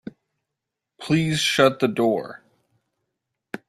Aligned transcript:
Please 0.99 1.37
shut 1.39 1.77
the 1.79 1.87
door. 1.87 2.41